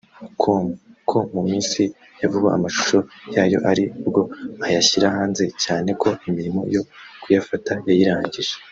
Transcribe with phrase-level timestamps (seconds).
[0.41, 0.63] com
[1.09, 1.81] ko mu minsi
[2.21, 2.97] ya vuba amashusho
[3.35, 4.21] yayo ari bwo
[4.65, 6.81] ayashyira hanze cyane ko imirimo yo
[7.21, 8.53] kuyafata yayirangije